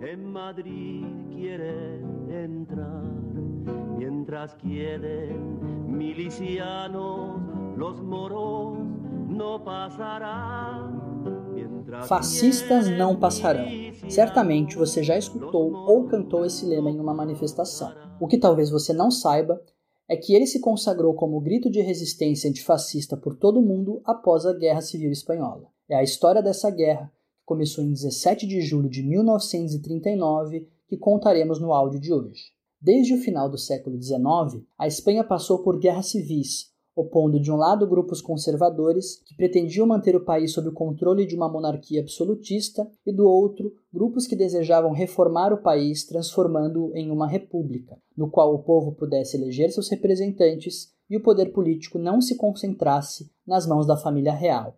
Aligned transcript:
en 0.00 0.24
Madrid 0.24 1.04
quiere 1.34 2.00
entrar, 2.44 3.02
mientras 3.96 4.54
quieren 4.54 5.88
milicianos, 5.88 7.40
los 7.76 8.00
moros 8.00 8.78
no. 9.28 9.58
Fascistas 12.06 12.88
não 12.88 13.16
passarão. 13.16 13.66
Certamente 14.08 14.76
você 14.76 15.02
já 15.02 15.16
escutou 15.16 15.72
ou 15.72 16.04
cantou 16.04 16.44
esse 16.44 16.64
lema 16.64 16.90
em 16.90 17.00
uma 17.00 17.14
manifestação. 17.14 17.92
O 18.20 18.26
que 18.26 18.38
talvez 18.38 18.70
você 18.70 18.92
não 18.92 19.10
saiba 19.10 19.60
é 20.08 20.16
que 20.16 20.34
ele 20.34 20.46
se 20.46 20.60
consagrou 20.60 21.14
como 21.14 21.40
grito 21.40 21.70
de 21.70 21.80
resistência 21.80 22.48
antifascista 22.48 23.16
por 23.16 23.36
todo 23.36 23.58
o 23.58 23.62
mundo 23.62 24.00
após 24.04 24.46
a 24.46 24.52
Guerra 24.52 24.80
Civil 24.80 25.10
Espanhola. 25.10 25.68
É 25.88 25.96
a 25.96 26.02
história 26.02 26.42
dessa 26.42 26.70
guerra 26.70 27.10
começou 27.46 27.82
em 27.82 27.90
17 27.90 28.46
de 28.46 28.60
julho 28.60 28.90
de 28.90 29.02
1939, 29.02 30.68
que 30.86 30.98
contaremos 30.98 31.58
no 31.58 31.72
áudio 31.72 31.98
de 31.98 32.12
hoje. 32.12 32.52
Desde 32.78 33.14
o 33.14 33.18
final 33.18 33.48
do 33.48 33.56
século 33.56 34.00
XIX, 34.00 34.62
a 34.78 34.86
Espanha 34.86 35.24
passou 35.24 35.62
por 35.62 35.78
guerras 35.78 36.10
civis, 36.10 36.66
opondo 36.94 37.40
de 37.40 37.50
um 37.50 37.56
lado 37.56 37.88
grupos 37.88 38.20
conservadores 38.20 39.22
que 39.24 39.34
pretendiam 39.34 39.86
manter 39.86 40.14
o 40.14 40.24
país 40.24 40.52
sob 40.52 40.68
o 40.68 40.74
controle 40.74 41.24
de 41.24 41.34
uma 41.34 41.48
monarquia 41.48 42.02
absolutista 42.02 42.86
e 43.06 43.10
do 43.10 43.26
outro 43.26 43.72
grupos 43.90 44.26
que 44.26 44.36
desejavam 44.36 44.92
reformar 44.92 45.54
o 45.54 45.62
país 45.62 46.04
transformando-o 46.04 46.94
em 46.94 47.10
uma 47.10 47.26
república, 47.26 47.96
no 48.14 48.30
qual 48.30 48.54
o 48.54 48.62
povo 48.62 48.92
pudesse 48.92 49.38
eleger 49.38 49.72
seus 49.72 49.88
representantes 49.88 50.92
e 51.08 51.16
o 51.16 51.22
poder 51.22 51.50
político 51.50 51.98
não 51.98 52.20
se 52.20 52.36
concentrasse 52.36 53.30
nas 53.46 53.66
mãos 53.66 53.86
da 53.86 53.96
família 53.96 54.34
real. 54.34 54.76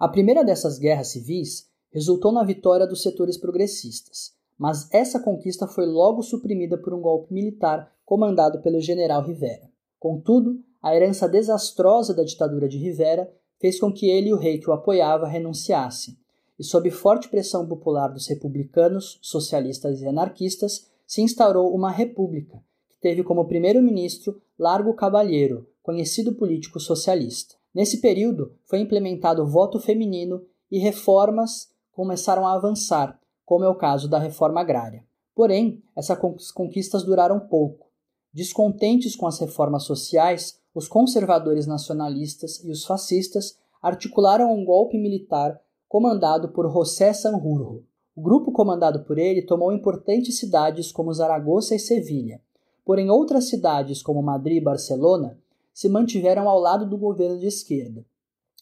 A 0.00 0.08
primeira 0.08 0.42
dessas 0.42 0.78
guerras 0.78 1.08
civis 1.08 1.68
resultou 1.92 2.32
na 2.32 2.42
vitória 2.42 2.86
dos 2.86 3.02
setores 3.02 3.36
progressistas, 3.36 4.32
mas 4.56 4.88
essa 4.94 5.20
conquista 5.20 5.66
foi 5.66 5.84
logo 5.84 6.22
suprimida 6.22 6.78
por 6.78 6.94
um 6.94 7.02
golpe 7.02 7.34
militar 7.34 7.94
comandado 8.02 8.62
pelo 8.62 8.80
general 8.80 9.22
Rivera. 9.22 9.70
Contudo, 9.98 10.58
a 10.82 10.96
herança 10.96 11.28
desastrosa 11.28 12.14
da 12.14 12.24
ditadura 12.24 12.66
de 12.66 12.78
Rivera 12.78 13.30
fez 13.58 13.78
com 13.78 13.92
que 13.92 14.08
ele 14.08 14.30
e 14.30 14.32
o 14.32 14.38
rei 14.38 14.56
que 14.56 14.70
o 14.70 14.72
apoiava 14.72 15.26
renunciassem, 15.26 16.16
e 16.58 16.64
sob 16.64 16.90
forte 16.90 17.28
pressão 17.28 17.68
popular 17.68 18.08
dos 18.08 18.26
republicanos, 18.26 19.18
socialistas 19.20 20.00
e 20.00 20.06
anarquistas, 20.06 20.88
se 21.06 21.20
instaurou 21.20 21.74
uma 21.74 21.90
república, 21.90 22.56
que 22.88 22.98
teve 23.02 23.22
como 23.22 23.46
primeiro-ministro 23.46 24.40
Largo 24.58 24.94
Cabalheiro, 24.94 25.68
conhecido 25.82 26.34
político 26.34 26.80
socialista. 26.80 27.59
Nesse 27.74 28.00
período, 28.00 28.56
foi 28.64 28.80
implementado 28.80 29.42
o 29.42 29.46
voto 29.46 29.78
feminino 29.78 30.42
e 30.70 30.78
reformas 30.78 31.70
começaram 31.92 32.46
a 32.46 32.54
avançar, 32.54 33.18
como 33.44 33.64
é 33.64 33.68
o 33.68 33.76
caso 33.76 34.08
da 34.08 34.18
reforma 34.18 34.60
agrária. 34.60 35.04
Porém, 35.34 35.82
essas 35.96 36.18
conquistas 36.52 37.04
duraram 37.04 37.40
pouco. 37.40 37.88
Descontentes 38.32 39.16
com 39.16 39.26
as 39.26 39.38
reformas 39.38 39.84
sociais, 39.84 40.60
os 40.74 40.88
conservadores 40.88 41.66
nacionalistas 41.66 42.62
e 42.64 42.70
os 42.70 42.84
fascistas 42.84 43.58
articularam 43.82 44.52
um 44.52 44.64
golpe 44.64 44.98
militar 44.98 45.60
comandado 45.88 46.50
por 46.50 46.70
José 46.70 47.12
Sanjurjo. 47.12 47.84
O 48.14 48.22
grupo 48.22 48.52
comandado 48.52 49.04
por 49.04 49.18
ele 49.18 49.42
tomou 49.42 49.72
importantes 49.72 50.38
cidades 50.38 50.92
como 50.92 51.12
Zaragoza 51.12 51.74
e 51.74 51.78
Sevilha, 51.78 52.40
porém 52.84 53.10
outras 53.10 53.48
cidades 53.48 54.02
como 54.02 54.22
Madrid 54.22 54.58
e 54.58 54.64
Barcelona 54.64 55.38
se 55.80 55.88
mantiveram 55.88 56.46
ao 56.46 56.58
lado 56.58 56.84
do 56.84 56.98
governo 56.98 57.38
de 57.38 57.46
esquerda 57.46 58.04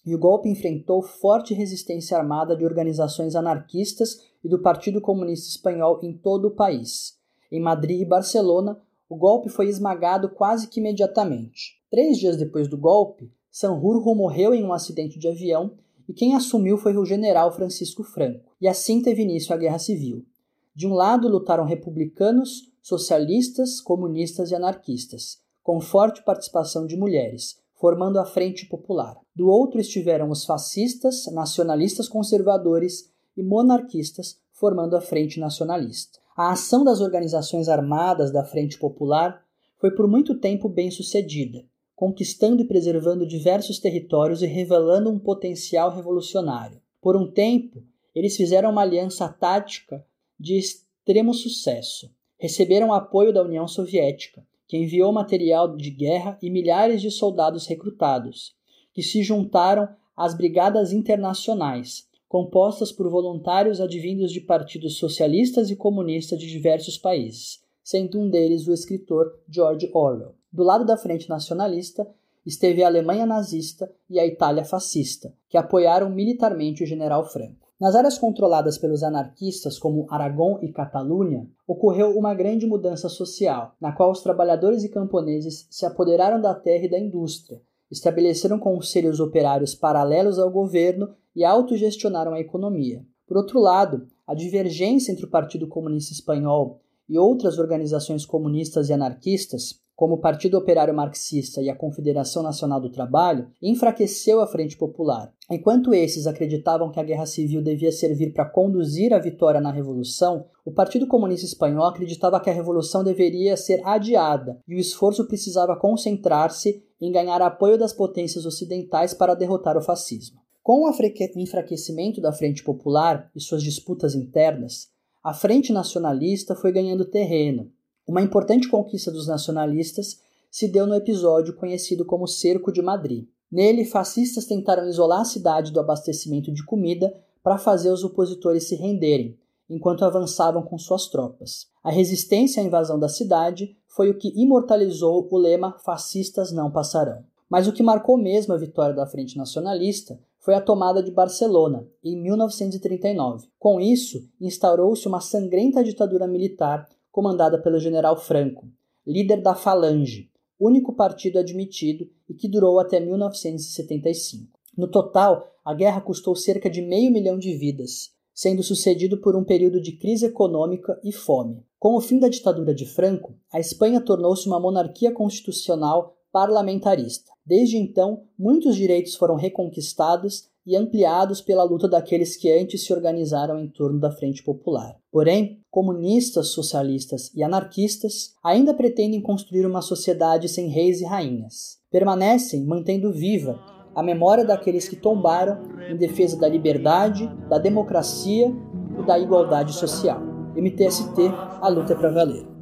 e 0.06 0.14
o 0.14 0.18
golpe 0.20 0.48
enfrentou 0.48 1.02
forte 1.02 1.52
resistência 1.52 2.16
armada 2.16 2.56
de 2.56 2.64
organizações 2.64 3.34
anarquistas 3.34 4.20
e 4.44 4.48
do 4.48 4.62
Partido 4.62 5.00
Comunista 5.00 5.48
Espanhol 5.48 5.98
em 6.00 6.12
todo 6.12 6.46
o 6.46 6.52
país. 6.52 7.18
Em 7.50 7.60
Madrid 7.60 8.02
e 8.02 8.04
Barcelona, 8.04 8.80
o 9.08 9.16
golpe 9.16 9.48
foi 9.48 9.66
esmagado 9.66 10.28
quase 10.28 10.68
que 10.68 10.78
imediatamente. 10.78 11.82
Três 11.90 12.18
dias 12.18 12.36
depois 12.36 12.68
do 12.68 12.78
golpe, 12.78 13.32
Sanjurjo 13.50 14.14
morreu 14.14 14.54
em 14.54 14.62
um 14.62 14.72
acidente 14.72 15.18
de 15.18 15.26
avião 15.26 15.72
e 16.08 16.12
quem 16.12 16.36
assumiu 16.36 16.78
foi 16.78 16.96
o 16.96 17.04
general 17.04 17.50
Francisco 17.50 18.04
Franco. 18.04 18.52
E 18.60 18.68
assim 18.68 19.02
teve 19.02 19.22
início 19.22 19.52
a 19.52 19.58
Guerra 19.58 19.80
Civil. 19.80 20.24
De 20.72 20.86
um 20.86 20.94
lado 20.94 21.26
lutaram 21.26 21.64
republicanos, 21.64 22.70
socialistas, 22.80 23.80
comunistas 23.80 24.52
e 24.52 24.54
anarquistas, 24.54 25.42
com 25.68 25.82
forte 25.82 26.22
participação 26.22 26.86
de 26.86 26.96
mulheres, 26.96 27.58
formando 27.74 28.18
a 28.18 28.24
Frente 28.24 28.64
Popular. 28.64 29.20
Do 29.36 29.50
outro 29.50 29.78
estiveram 29.78 30.30
os 30.30 30.46
fascistas, 30.46 31.26
nacionalistas 31.30 32.08
conservadores 32.08 33.12
e 33.36 33.42
monarquistas, 33.42 34.38
formando 34.50 34.96
a 34.96 35.00
Frente 35.02 35.38
Nacionalista. 35.38 36.20
A 36.34 36.52
ação 36.52 36.82
das 36.82 37.02
organizações 37.02 37.68
armadas 37.68 38.32
da 38.32 38.42
Frente 38.42 38.78
Popular 38.78 39.44
foi 39.76 39.90
por 39.90 40.08
muito 40.08 40.38
tempo 40.38 40.70
bem 40.70 40.90
sucedida, 40.90 41.62
conquistando 41.94 42.62
e 42.62 42.66
preservando 42.66 43.26
diversos 43.26 43.78
territórios 43.78 44.40
e 44.40 44.46
revelando 44.46 45.10
um 45.10 45.18
potencial 45.18 45.90
revolucionário. 45.94 46.80
Por 46.98 47.14
um 47.14 47.30
tempo, 47.30 47.84
eles 48.14 48.38
fizeram 48.38 48.70
uma 48.70 48.80
aliança 48.80 49.28
tática 49.28 50.02
de 50.40 50.56
extremo 50.56 51.34
sucesso. 51.34 52.10
Receberam 52.38 52.90
apoio 52.90 53.34
da 53.34 53.42
União 53.42 53.68
Soviética, 53.68 54.47
que 54.68 54.76
enviou 54.76 55.10
material 55.12 55.74
de 55.74 55.90
guerra 55.90 56.38
e 56.42 56.50
milhares 56.50 57.00
de 57.00 57.10
soldados 57.10 57.66
recrutados, 57.66 58.54
que 58.92 59.02
se 59.02 59.22
juntaram 59.22 59.88
às 60.14 60.36
Brigadas 60.36 60.92
Internacionais, 60.92 62.06
compostas 62.28 62.92
por 62.92 63.08
voluntários 63.08 63.80
advindos 63.80 64.30
de 64.30 64.42
partidos 64.42 64.98
socialistas 64.98 65.70
e 65.70 65.76
comunistas 65.76 66.38
de 66.38 66.46
diversos 66.46 66.98
países, 66.98 67.62
sendo 67.82 68.20
um 68.20 68.28
deles 68.28 68.68
o 68.68 68.72
escritor 68.72 69.40
George 69.48 69.90
Orwell. 69.94 70.34
Do 70.52 70.62
lado 70.62 70.84
da 70.84 70.98
Frente 70.98 71.28
Nacionalista 71.28 72.06
esteve 72.44 72.82
a 72.82 72.86
Alemanha 72.86 73.24
nazista 73.24 73.90
e 74.10 74.20
a 74.20 74.26
Itália 74.26 74.64
fascista, 74.64 75.34
que 75.48 75.56
apoiaram 75.56 76.10
militarmente 76.10 76.82
o 76.82 76.86
general 76.86 77.24
Franco. 77.24 77.67
Nas 77.80 77.94
áreas 77.94 78.18
controladas 78.18 78.76
pelos 78.76 79.04
anarquistas, 79.04 79.78
como 79.78 80.06
Aragão 80.10 80.58
e 80.60 80.72
Catalunha, 80.72 81.48
ocorreu 81.64 82.10
uma 82.18 82.34
grande 82.34 82.66
mudança 82.66 83.08
social, 83.08 83.76
na 83.80 83.92
qual 83.92 84.10
os 84.10 84.20
trabalhadores 84.20 84.82
e 84.82 84.88
camponeses 84.88 85.68
se 85.70 85.86
apoderaram 85.86 86.40
da 86.40 86.52
terra 86.54 86.86
e 86.86 86.90
da 86.90 86.98
indústria, 86.98 87.62
estabeleceram 87.88 88.58
conselhos 88.58 89.20
operários 89.20 89.76
paralelos 89.76 90.40
ao 90.40 90.50
governo 90.50 91.14
e 91.36 91.44
autogestionaram 91.44 92.34
a 92.34 92.40
economia. 92.40 93.06
Por 93.28 93.36
outro 93.36 93.60
lado, 93.60 94.08
a 94.26 94.34
divergência 94.34 95.12
entre 95.12 95.24
o 95.24 95.30
Partido 95.30 95.68
Comunista 95.68 96.12
Espanhol 96.12 96.80
e 97.08 97.16
outras 97.16 97.58
organizações 97.58 98.26
comunistas 98.26 98.88
e 98.88 98.92
anarquistas 98.92 99.80
como 99.98 100.14
o 100.14 100.20
Partido 100.20 100.56
Operário 100.56 100.94
Marxista 100.94 101.60
e 101.60 101.68
a 101.68 101.74
Confederação 101.74 102.40
Nacional 102.40 102.80
do 102.80 102.88
Trabalho, 102.88 103.48
enfraqueceu 103.60 104.40
a 104.40 104.46
Frente 104.46 104.76
Popular. 104.76 105.32
Enquanto 105.50 105.92
esses 105.92 106.28
acreditavam 106.28 106.92
que 106.92 107.00
a 107.00 107.02
guerra 107.02 107.26
civil 107.26 107.60
devia 107.60 107.90
servir 107.90 108.32
para 108.32 108.48
conduzir 108.48 109.12
a 109.12 109.18
vitória 109.18 109.60
na 109.60 109.72
Revolução, 109.72 110.44
o 110.64 110.70
Partido 110.70 111.08
Comunista 111.08 111.44
Espanhol 111.44 111.84
acreditava 111.84 112.38
que 112.38 112.48
a 112.48 112.52
Revolução 112.52 113.02
deveria 113.02 113.56
ser 113.56 113.84
adiada 113.84 114.60
e 114.68 114.76
o 114.76 114.78
esforço 114.78 115.26
precisava 115.26 115.74
concentrar-se 115.74 116.80
em 117.00 117.10
ganhar 117.10 117.42
apoio 117.42 117.76
das 117.76 117.92
potências 117.92 118.46
ocidentais 118.46 119.12
para 119.12 119.34
derrotar 119.34 119.76
o 119.76 119.82
fascismo. 119.82 120.38
Com 120.62 120.88
o 120.88 121.40
enfraquecimento 121.40 122.20
da 122.20 122.32
Frente 122.32 122.62
Popular 122.62 123.28
e 123.34 123.40
suas 123.40 123.64
disputas 123.64 124.14
internas, 124.14 124.90
a 125.24 125.34
Frente 125.34 125.72
Nacionalista 125.72 126.54
foi 126.54 126.70
ganhando 126.70 127.04
terreno 127.04 127.72
uma 128.08 128.22
importante 128.22 128.68
conquista 128.68 129.10
dos 129.10 129.28
nacionalistas 129.28 130.18
se 130.50 130.66
deu 130.66 130.86
no 130.86 130.94
episódio 130.94 131.54
conhecido 131.54 132.06
como 132.06 132.26
Cerco 132.26 132.72
de 132.72 132.80
Madrid. 132.80 133.28
Nele, 133.52 133.84
fascistas 133.84 134.46
tentaram 134.46 134.88
isolar 134.88 135.20
a 135.20 135.26
cidade 135.26 135.70
do 135.70 135.78
abastecimento 135.78 136.50
de 136.50 136.64
comida 136.64 137.14
para 137.42 137.58
fazer 137.58 137.90
os 137.90 138.02
opositores 138.02 138.66
se 138.66 138.74
renderem, 138.74 139.38
enquanto 139.68 140.06
avançavam 140.06 140.62
com 140.62 140.78
suas 140.78 141.06
tropas. 141.08 141.66
A 141.84 141.90
resistência 141.90 142.62
à 142.62 142.66
invasão 142.66 142.98
da 142.98 143.10
cidade 143.10 143.76
foi 143.86 144.08
o 144.08 144.16
que 144.16 144.32
imortalizou 144.34 145.28
o 145.30 145.36
lema 145.36 145.76
Fascistas 145.84 146.50
não 146.50 146.70
passarão. 146.70 147.22
Mas 147.48 147.66
o 147.66 147.72
que 147.72 147.82
marcou 147.82 148.16
mesmo 148.16 148.54
a 148.54 148.58
vitória 148.58 148.94
da 148.94 149.06
Frente 149.06 149.36
Nacionalista 149.36 150.18
foi 150.38 150.54
a 150.54 150.60
tomada 150.60 151.02
de 151.02 151.10
Barcelona, 151.10 151.86
em 152.02 152.16
1939. 152.16 153.48
Com 153.58 153.78
isso, 153.78 154.26
instaurou-se 154.40 155.06
uma 155.06 155.20
sangrenta 155.20 155.84
ditadura 155.84 156.26
militar 156.26 156.88
comandada 157.18 157.60
pelo 157.60 157.80
general 157.80 158.16
Franco, 158.16 158.68
líder 159.04 159.42
da 159.42 159.52
Falange, 159.52 160.30
único 160.56 160.92
partido 160.92 161.36
admitido 161.36 162.08
e 162.28 162.32
que 162.32 162.46
durou 162.46 162.78
até 162.78 163.00
1975. 163.00 164.56
No 164.76 164.86
total, 164.88 165.44
a 165.64 165.74
guerra 165.74 166.00
custou 166.00 166.36
cerca 166.36 166.70
de 166.70 166.80
meio 166.80 167.10
milhão 167.10 167.36
de 167.36 167.52
vidas, 167.54 168.12
sendo 168.32 168.62
sucedido 168.62 169.20
por 169.20 169.34
um 169.34 169.42
período 169.42 169.80
de 169.80 169.96
crise 169.96 170.26
econômica 170.26 170.96
e 171.02 171.10
fome. 171.10 171.66
Com 171.76 171.96
o 171.96 172.00
fim 172.00 172.20
da 172.20 172.28
ditadura 172.28 172.72
de 172.72 172.86
Franco, 172.86 173.34
a 173.52 173.58
Espanha 173.58 174.00
tornou-se 174.00 174.46
uma 174.46 174.60
monarquia 174.60 175.10
constitucional 175.10 176.16
parlamentarista. 176.30 177.32
Desde 177.44 177.78
então, 177.78 178.22
muitos 178.38 178.76
direitos 178.76 179.16
foram 179.16 179.34
reconquistados 179.34 180.48
e 180.68 180.76
ampliados 180.76 181.40
pela 181.40 181.64
luta 181.64 181.88
daqueles 181.88 182.36
que 182.36 182.52
antes 182.52 182.84
se 182.84 182.92
organizaram 182.92 183.58
em 183.58 183.66
torno 183.66 183.98
da 183.98 184.10
Frente 184.10 184.42
Popular. 184.42 184.94
Porém, 185.10 185.62
comunistas, 185.70 186.48
socialistas 186.48 187.32
e 187.34 187.42
anarquistas 187.42 188.34
ainda 188.44 188.74
pretendem 188.74 189.22
construir 189.22 189.64
uma 189.64 189.80
sociedade 189.80 190.46
sem 190.46 190.68
reis 190.68 191.00
e 191.00 191.06
rainhas. 191.06 191.78
Permanecem 191.90 192.66
mantendo 192.66 193.10
viva 193.10 193.58
a 193.94 194.02
memória 194.02 194.44
daqueles 194.44 194.86
que 194.86 194.94
tombaram 194.94 195.58
em 195.90 195.96
defesa 195.96 196.38
da 196.38 196.46
liberdade, 196.46 197.26
da 197.48 197.56
democracia 197.56 198.54
e 199.00 199.06
da 199.06 199.18
igualdade 199.18 199.72
social. 199.72 200.20
MTST, 200.54 201.32
a 201.62 201.68
luta 201.68 201.94
é 201.94 201.96
para 201.96 202.10
valer. 202.10 202.57